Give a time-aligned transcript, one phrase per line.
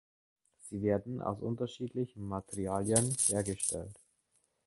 [0.57, 3.99] Sie werden aus unterschiedlichen Materialien hergestellt.